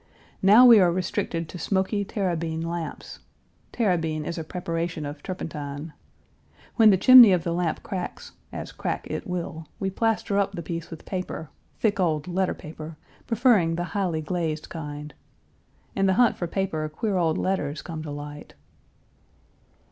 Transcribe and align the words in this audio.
Now 0.41 0.65
we 0.65 0.79
are 0.79 0.91
restricted 0.91 1.47
to 1.49 1.59
smoky, 1.59 2.03
terrabine 2.03 2.63
lamps 2.63 3.19
terrabine 3.71 4.25
is 4.25 4.39
a 4.39 4.43
preparation 4.43 5.05
of 5.05 5.21
turpentine. 5.21 5.93
When 6.75 6.89
the 6.89 6.97
chimney 6.97 7.31
of 7.33 7.43
the 7.43 7.53
lamp 7.53 7.83
cracks, 7.83 8.31
as 8.51 8.71
crack 8.71 9.05
it 9.11 9.27
will, 9.27 9.67
we 9.79 9.91
plaster 9.91 10.39
up 10.39 10.53
the 10.53 10.63
place 10.63 10.89
with 10.89 11.05
paper, 11.05 11.51
thick 11.77 11.99
old 11.99 12.27
letter 12.27 12.55
paper, 12.55 12.97
preferring 13.27 13.75
the 13.75 13.83
highly 13.93 14.21
glazed 14.21 14.69
kind. 14.69 15.13
In 15.95 16.07
the 16.07 16.13
hunt 16.15 16.35
for 16.35 16.47
paper 16.47 16.89
queer 16.89 17.17
old 17.17 17.37
letters 17.37 17.83
come 17.83 18.01
to 18.01 18.09
light. 18.09 18.55